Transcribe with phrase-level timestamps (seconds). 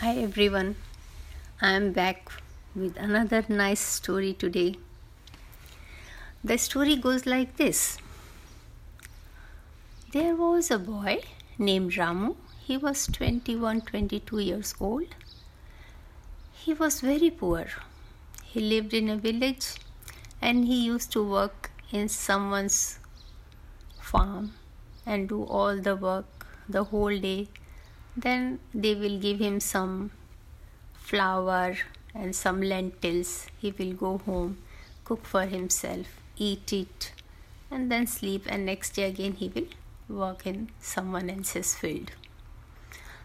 [0.00, 0.76] Hi everyone,
[1.60, 2.30] I am back
[2.72, 4.76] with another nice story today.
[6.44, 7.98] The story goes like this
[10.12, 11.22] There was a boy
[11.58, 12.36] named Ramu.
[12.64, 15.16] He was 21 22 years old.
[16.52, 17.66] He was very poor.
[18.44, 19.66] He lived in a village
[20.40, 23.00] and he used to work in someone's
[24.00, 24.52] farm
[25.04, 27.48] and do all the work the whole day
[28.22, 30.10] then they will give him some
[30.94, 31.76] flour
[32.14, 33.46] and some lentils.
[33.58, 34.58] He will go home,
[35.04, 37.12] cook for himself, eat it,
[37.70, 38.46] and then sleep.
[38.48, 39.68] And next day again, he will
[40.08, 42.10] work in someone else's field.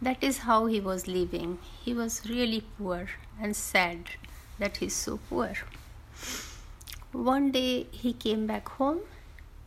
[0.00, 1.58] That is how he was living.
[1.84, 3.08] He was really poor
[3.40, 4.10] and sad
[4.58, 5.52] that he's so poor.
[7.12, 9.00] One day he came back home,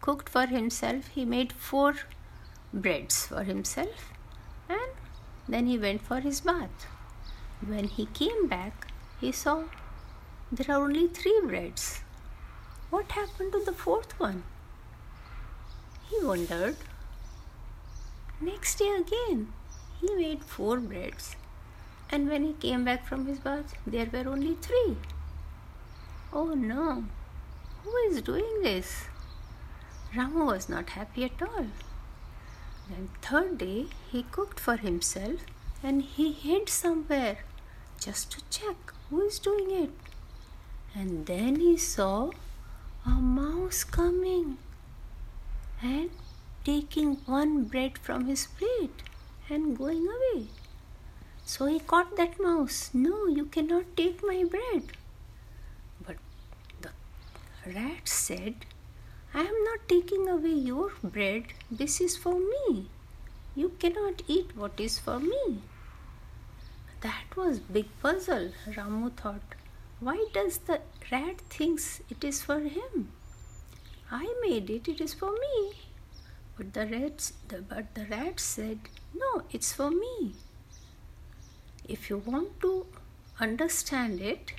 [0.00, 1.08] cooked for himself.
[1.08, 1.94] He made four
[2.72, 4.12] breads for himself
[5.48, 6.86] then he went for his bath.
[7.66, 8.88] When he came back,
[9.20, 9.64] he saw
[10.52, 12.00] there are only three breads.
[12.90, 14.44] What happened to the fourth one?
[16.08, 16.76] He wondered.
[18.40, 19.52] Next day again,
[20.00, 21.36] he made four breads.
[22.10, 24.96] And when he came back from his bath, there were only three.
[26.32, 27.04] Oh no,
[27.84, 29.06] who is doing this?
[30.14, 31.66] Ramu was not happy at all.
[32.88, 35.40] Then third day he cooked for himself
[35.82, 37.38] and he hid somewhere
[38.00, 38.76] just to check
[39.10, 39.90] who is doing it.
[40.94, 42.30] And then he saw
[43.04, 44.58] a mouse coming
[45.82, 46.10] and
[46.64, 49.02] taking one bread from his plate
[49.48, 50.46] and going away.
[51.44, 52.90] So he caught that mouse.
[52.92, 54.92] No, you cannot take my bread.
[56.06, 56.16] But
[56.82, 56.90] the
[57.66, 58.66] rat said,
[59.34, 61.44] I am not taking away your bread.
[61.70, 62.86] This is for me.
[63.54, 65.62] You cannot eat what is for me.
[67.02, 69.54] That was big puzzle, Ramu thought.
[70.00, 70.80] Why does the
[71.12, 73.10] rat thinks it is for him?
[74.10, 75.72] I made it, it is for me.
[76.56, 77.32] But the rat,
[77.68, 78.78] but the rat said,
[79.14, 80.32] no, it's for me.
[81.88, 82.86] If you want to
[83.40, 84.54] understand it,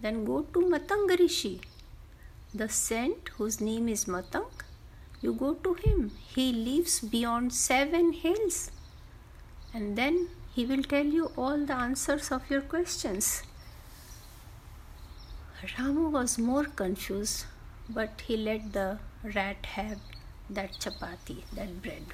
[0.00, 1.60] then go to Matang Rishi
[2.58, 4.50] the saint whose name is Matang,
[5.20, 6.10] you go to him.
[6.34, 8.70] He lives beyond seven hills.
[9.74, 13.42] And then he will tell you all the answers of your questions.
[15.62, 17.46] Ramu was more confused,
[17.88, 19.98] but he let the rat have
[20.50, 22.04] that chapati, that bread.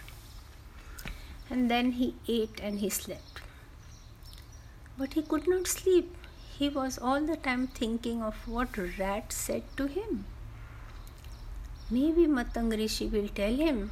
[1.51, 3.41] And then he ate and he slept.
[4.97, 6.17] But he could not sleep
[6.63, 10.25] he was all the time thinking of what Rat said to him.
[11.95, 13.91] Maybe Matang Rishi will tell him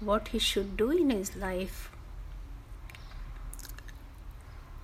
[0.00, 1.92] what he should do in his life.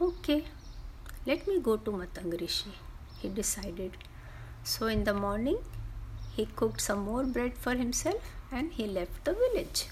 [0.00, 0.44] Okay,
[1.26, 2.70] let me go to Matang Rishi,
[3.18, 3.96] he decided.
[4.62, 5.58] So in the morning,
[6.36, 9.86] he cooked some more bread for himself and he left the village.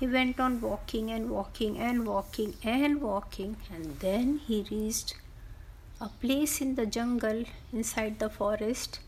[0.00, 5.14] He went on walking and walking and walking and walking, and then he reached
[6.00, 9.00] a place in the jungle inside the forest.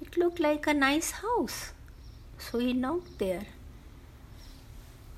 [0.00, 1.72] It looked like a nice house.
[2.38, 3.46] So he knocked there.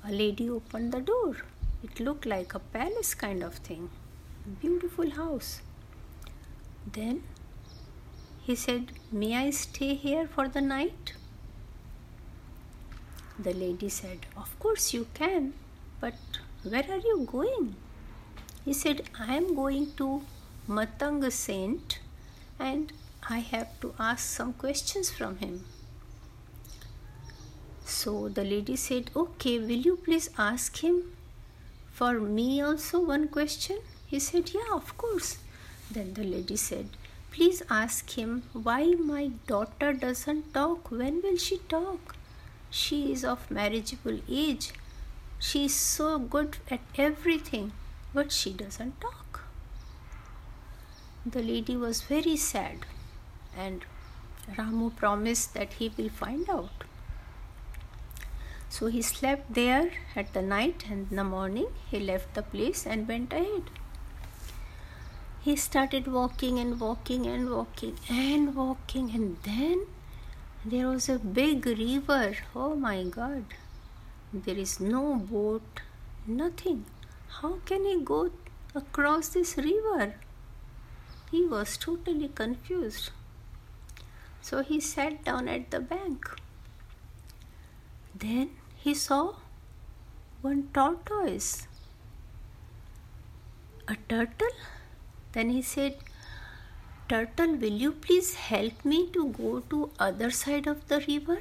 [0.07, 1.37] A lady opened the door.
[1.83, 3.89] It looked like a palace kind of thing.
[4.61, 5.61] Beautiful house.
[6.91, 7.23] Then
[8.41, 11.13] he said, May I stay here for the night?
[13.37, 15.53] The lady said, Of course you can,
[15.99, 16.15] but
[16.63, 17.75] where are you going?
[18.65, 20.23] He said, I am going to
[20.67, 21.99] Matang saint
[22.59, 22.91] and
[23.31, 25.65] I have to ask some questions from him.
[27.85, 31.13] So the lady said, Okay, will you please ask him
[31.91, 33.79] for me also one question?
[34.07, 35.37] He said, Yeah, of course.
[35.91, 36.89] Then the lady said,
[37.31, 40.89] Please ask him why my daughter doesn't talk.
[40.89, 42.15] When will she talk?
[42.71, 44.71] She is of marriageable age.
[45.37, 47.73] She is so good at everything,
[48.13, 49.41] but she doesn't talk.
[51.25, 52.85] The lady was very sad,
[53.65, 53.85] and
[54.57, 56.85] Ramu promised that he will find out.
[58.69, 62.85] So he slept there at the night, and in the morning he left the place
[62.85, 63.71] and went ahead.
[65.41, 69.85] He started walking and walking and walking and walking, and then
[70.63, 72.35] there was a big river.
[72.55, 73.45] Oh my God!
[74.33, 75.81] There is no boat,
[76.27, 76.85] nothing.
[77.41, 78.31] How can he go
[78.75, 80.15] across this river?
[81.31, 83.11] He was totally confused.
[84.41, 86.29] So he sat down at the bank.
[88.15, 89.35] Then he saw
[90.41, 91.67] one tortoise.
[93.87, 94.55] a turtle?
[95.33, 95.97] Then he said,
[97.07, 101.39] Turtle, will you please help me to go to other side of the river?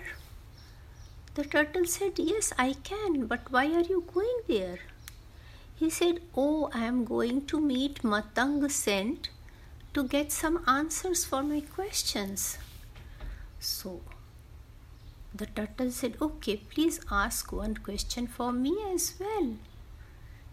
[1.34, 4.78] The turtle said, Yes, I can, but why are you going there?
[5.76, 9.28] He said, Oh, I am going to meet Matang Saint
[9.94, 12.58] to get some answers for my questions.
[13.60, 14.00] So
[15.34, 19.55] the turtle said, Okay, please ask one question for me as well.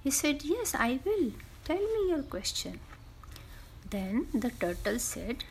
[0.04, 1.31] He said, Yes, I will.
[1.63, 2.80] Tell me your question.
[3.90, 5.44] Then the turtle said,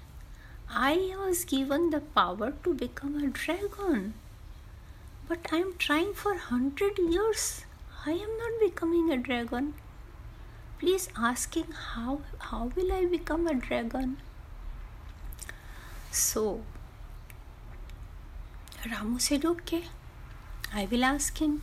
[0.69, 4.15] I was given the power to become a dragon,
[5.29, 7.65] but I am trying for hundred years.
[8.07, 9.75] I am not becoming a dragon.
[10.79, 14.17] Please asking how how will I become a dragon?
[16.11, 16.63] So
[18.85, 19.85] Ramu said, Okay,
[20.73, 21.63] I will ask him.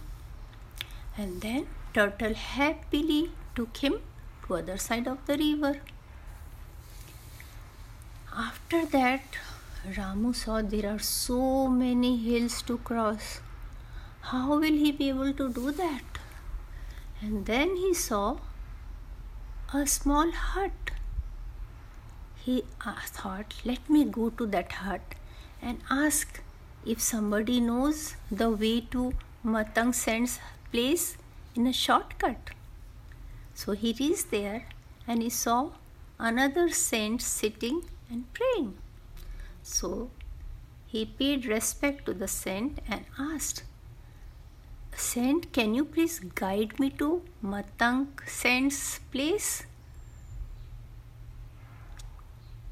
[1.17, 4.01] And then Turtle happily took him
[4.47, 5.81] to other side of the river.
[8.35, 9.21] After that,
[9.87, 13.41] Ramu saw there are so many hills to cross.
[14.21, 16.19] How will he be able to do that?
[17.21, 18.37] And then he saw
[19.73, 20.91] a small hut.
[22.35, 25.01] He uh, thought, let me go to that hut
[25.61, 26.41] and ask
[26.85, 29.13] if somebody knows the way to
[29.45, 30.39] Matang Saint's
[30.71, 31.17] place
[31.55, 32.51] in a shortcut.
[33.53, 34.65] So he reached there
[35.07, 35.71] and he saw
[36.19, 38.77] another saint sitting and praying.
[39.63, 40.09] So
[40.87, 43.63] he paid respect to the saint and asked,
[44.95, 49.63] Saint, can you please guide me to Matang Saint's place?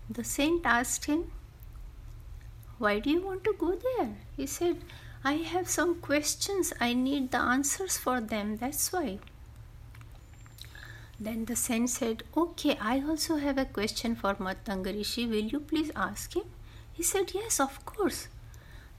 [0.09, 1.31] The saint asked him,
[2.79, 4.15] why do you want to go there?
[4.37, 4.77] He said,
[5.23, 6.71] I have some questions.
[6.79, 8.55] I need the answers for them.
[8.55, 9.19] That's why.
[11.19, 15.27] Then the saint said, Okay, I also have a question for Matang Rishi.
[15.27, 16.45] Will you please ask him?
[16.93, 18.29] He said, Yes, of course.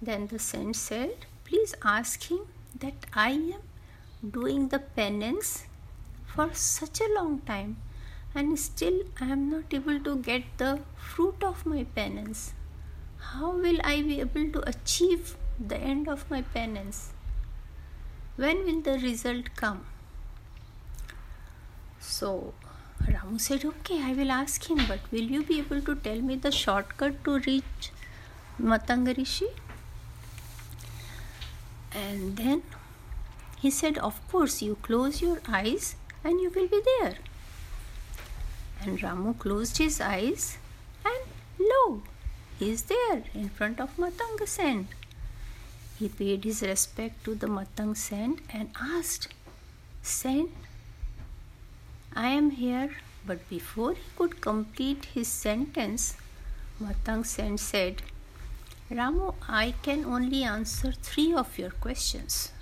[0.02, 2.40] Then the saint said, Please ask him
[2.78, 5.64] that I am doing the penance
[6.26, 7.78] for such a long time
[8.34, 12.52] and still I am not able to get the fruit of my penance
[13.20, 17.12] how will I be able to achieve the end of my penance?
[18.36, 19.84] When will the result come?
[21.98, 22.54] So
[23.04, 26.36] Ramu said, Okay, I will ask him, but will you be able to tell me
[26.36, 27.90] the shortcut to reach
[28.60, 29.48] Matang Rishi?
[31.92, 32.62] And then
[33.58, 37.16] he said, Of course, you close your eyes and you will be there.
[38.82, 40.56] And Ramu closed his eyes,
[41.04, 41.24] and
[41.58, 42.02] lo,
[42.60, 44.88] is there in front of Matang Saint.
[45.98, 49.28] He paid his respect to the Matang Saint and asked,
[50.02, 50.48] Sen,
[52.14, 52.90] I am here.
[53.26, 56.16] But before he could complete his sentence,
[56.82, 58.02] Matang Saint said,
[58.90, 62.52] Ramu, I can only answer three of your questions.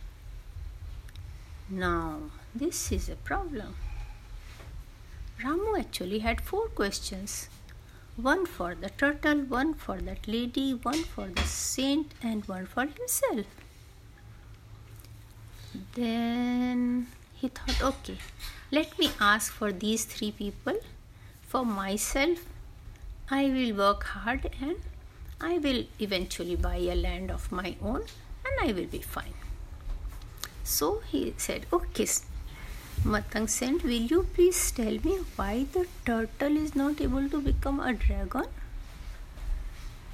[1.71, 2.23] Now,
[2.55, 3.77] this is a problem.
[5.41, 7.49] Ramu actually had four questions
[8.21, 12.87] one for the turtle, one for that lady, one for the saint, and one for
[12.87, 13.47] himself.
[15.95, 18.19] Then he thought, okay,
[18.73, 20.79] let me ask for these three people.
[21.43, 22.45] For myself,
[23.31, 24.77] I will work hard and
[25.41, 28.03] I will eventually buy a land of my own
[28.45, 29.35] and I will be fine.
[30.65, 32.07] So he said, okay,
[33.05, 37.93] Matang will you please tell me why the turtle is not able to become a
[37.95, 38.47] dragon?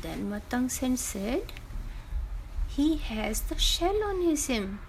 [0.03, 1.53] Then Matang said,
[2.69, 4.81] he has the shell on his him.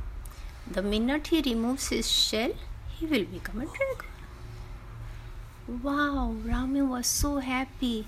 [0.69, 2.51] The minute he removes his shell,
[2.89, 4.11] he will become a dragon.
[5.81, 8.07] Wow, Ramu was so happy.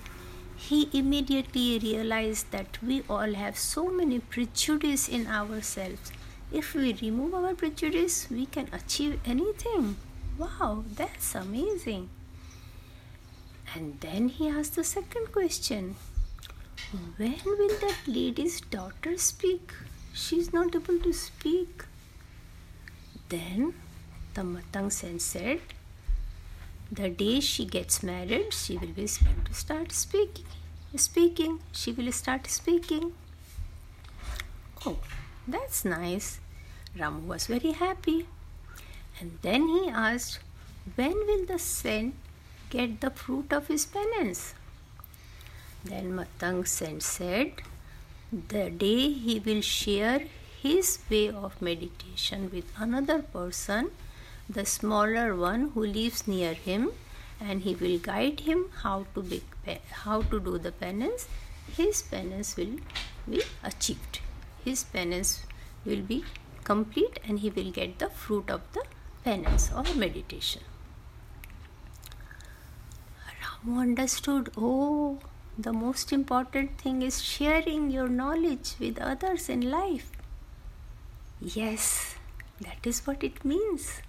[0.58, 6.12] He immediately realized that we all have so many prejudices in ourselves
[6.51, 9.97] if we remove our prejudice, we can achieve anything.
[10.37, 12.09] Wow, that's amazing.
[13.75, 15.95] And then he asked the second question
[17.17, 19.73] When will that lady's daughter speak?
[20.13, 21.83] She's not able to speak.
[23.29, 23.73] Then
[24.33, 25.59] the Matang Saint said,
[26.91, 30.45] The day she gets married, she will be able to start speaking.
[30.95, 33.13] Speaking, she will start speaking.
[34.85, 34.97] Oh,
[35.47, 36.39] that's nice.
[36.97, 38.25] Ramu was very happy.
[39.19, 40.39] And then he asked,
[40.95, 42.15] When will the saint
[42.69, 44.53] get the fruit of his penance?
[45.83, 47.53] Then Matang Saint said,
[48.31, 50.23] The day he will share
[50.61, 53.91] his way of meditation with another person,
[54.49, 56.91] the smaller one who lives near him,
[57.39, 59.41] and he will guide him how to be,
[59.91, 61.27] how to do the penance
[61.75, 62.77] his penance will
[63.29, 64.19] be achieved
[64.67, 65.31] his penance
[65.86, 66.24] will be
[66.63, 68.83] complete and he will get the fruit of the
[69.24, 70.63] penance or meditation.
[73.41, 75.19] Ramu understood oh
[75.67, 80.12] the most important thing is sharing your knowledge with others in life.
[81.41, 82.15] Yes
[82.62, 84.01] that is what it means.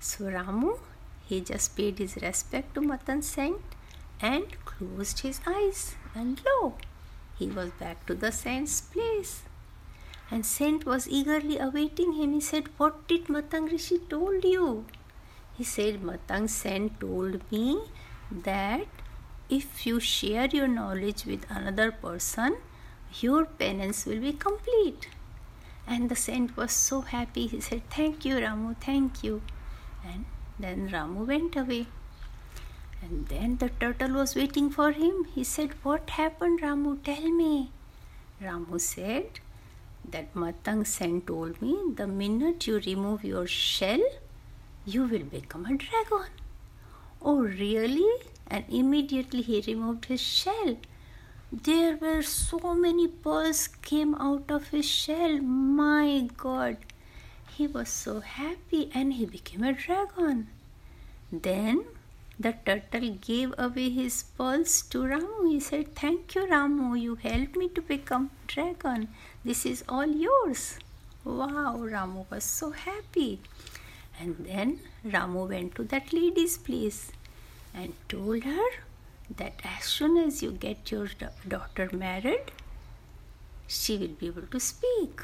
[0.00, 0.78] So ramu
[1.28, 3.76] he just paid his respect to Matang Saint
[4.20, 6.74] and closed his eyes, and lo,
[7.38, 9.42] he was back to the saint's place.
[10.30, 12.32] And Saint was eagerly awaiting him.
[12.34, 14.84] He said, What did Matang Rishi told you?
[15.56, 17.80] He said, Matang Saint told me
[18.30, 18.86] that
[19.48, 22.58] if you share your knowledge with another person,
[23.20, 25.08] your penance will be complete.
[25.86, 27.46] And the saint was so happy.
[27.46, 29.40] He said, Thank you, Ramu, thank you.
[30.04, 30.26] And
[30.58, 31.86] then Ramu went away.
[33.02, 35.24] And then the turtle was waiting for him.
[35.34, 37.02] He said, What happened, Ramu?
[37.02, 37.70] Tell me.
[38.42, 39.40] Ramu said
[40.10, 44.00] that Matang Saint told me the minute you remove your shell,
[44.84, 46.30] you will become a dragon.
[47.20, 48.10] Oh, really?
[48.46, 50.76] And immediately he removed his shell.
[51.50, 55.38] There were so many pearls came out of his shell.
[55.38, 56.76] My God.
[57.56, 60.48] He was so happy and he became a dragon.
[61.32, 61.84] Then
[62.40, 65.48] the turtle gave away his pearls to Ramu.
[65.50, 67.00] He said, Thank you, Ramu.
[67.00, 69.08] You helped me to become dragon.
[69.44, 70.78] This is all yours.
[71.24, 73.40] Wow, Ramu was so happy.
[74.20, 77.12] And then Ramu went to that lady's place
[77.74, 78.68] and told her
[79.36, 81.08] that as soon as you get your
[81.46, 82.52] daughter married,
[83.66, 85.20] she will be able to speak.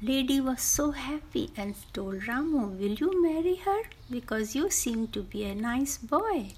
[0.00, 3.82] Lady was so happy and told Ramu, Will you marry her?
[4.08, 6.52] Because you seem to be a nice boy.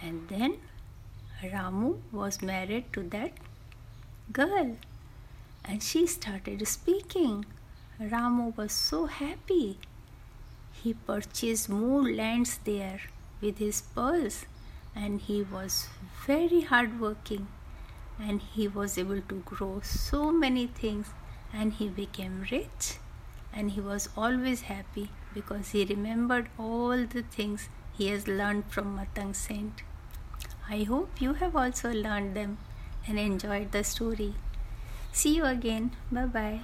[0.00, 0.58] And then
[1.42, 3.32] Ramu was married to that
[4.32, 4.76] girl
[5.64, 7.44] and she started speaking.
[8.00, 9.78] Ramu was so happy.
[10.70, 13.00] He purchased more lands there
[13.40, 14.46] with his pearls
[14.94, 15.88] and he was
[16.24, 17.48] very hardworking
[18.20, 21.08] and he was able to grow so many things
[21.52, 22.98] and he became rich
[23.52, 28.96] and he was always happy because he remembered all the things he has learned from
[28.98, 29.82] Matang Saint.
[30.68, 32.58] I hope you have also learned them
[33.06, 34.34] and enjoyed the story.
[35.12, 35.92] See you again.
[36.10, 36.60] Bye bye.